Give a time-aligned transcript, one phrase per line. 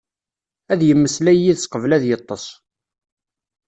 [0.71, 2.45] Ad yemmeslay yid-s qbel ad yeṭṭeṣ.